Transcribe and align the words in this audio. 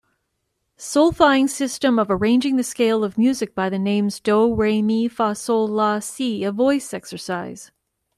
Solfaing 0.77 1.47
system 1.47 1.99
of 1.99 2.07
arranging 2.09 2.55
the 2.55 2.63
scale 2.63 3.03
of 3.03 3.19
music 3.19 3.53
by 3.53 3.69
the 3.69 3.77
names 3.77 4.19
do, 4.19 4.51
re, 4.51 4.81
mi, 4.81 5.07
fa, 5.07 5.35
sol, 5.35 5.67
la, 5.67 5.99
si 5.99 6.43
a 6.43 6.51
voice 6.51 6.91
exercise. 6.91 7.71